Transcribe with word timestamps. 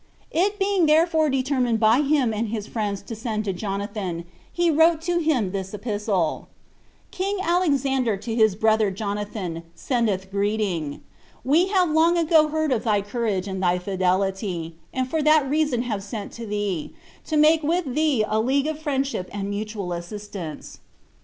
It 0.31 0.57
being 0.57 0.87
therefore 0.87 1.29
determined 1.29 1.79
by 1.79 2.01
him 2.01 2.33
and 2.33 2.47
his 2.47 2.65
friends 2.65 3.03
to 3.03 3.15
send 3.15 3.45
to 3.45 3.53
Jonathan, 3.53 4.25
he 4.51 4.71
wrote 4.71 4.99
to 5.01 5.19
him 5.19 5.51
this 5.51 5.75
epistle: 5.75 6.47
"King 7.11 7.37
Alexander 7.39 8.17
to 8.17 8.33
his 8.33 8.55
brother 8.55 8.89
Jonathan, 8.89 9.61
sendeth 9.75 10.31
greeting. 10.31 11.01
We 11.45 11.67
have 11.67 11.91
long 11.91 12.17
ago 12.17 12.47
heard 12.47 12.71
of 12.71 12.83
thy 12.83 13.03
courage 13.03 13.47
and 13.47 13.61
thy 13.61 13.77
fidelity, 13.77 14.75
and 14.91 15.07
for 15.07 15.21
that 15.21 15.47
reason 15.47 15.83
have 15.83 16.01
sent 16.01 16.31
to 16.31 16.47
thee, 16.47 16.95
to 17.25 17.37
make 17.37 17.61
with 17.61 17.93
thee 17.93 18.25
a 18.27 18.39
league 18.41 18.65
of 18.65 18.79
friendship 18.81 19.29
and 19.31 19.51
mutual 19.51 19.93
assistance. 19.93 20.79